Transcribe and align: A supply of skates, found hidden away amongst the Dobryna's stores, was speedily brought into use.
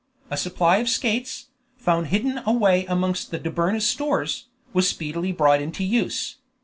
A 0.31 0.35
supply 0.35 0.77
of 0.77 0.89
skates, 0.89 1.49
found 1.77 2.07
hidden 2.07 2.39
away 2.43 2.87
amongst 2.87 3.29
the 3.29 3.37
Dobryna's 3.37 3.87
stores, 3.87 4.47
was 4.73 4.89
speedily 4.89 5.31
brought 5.31 5.61
into 5.61 5.83
use. 5.83 6.37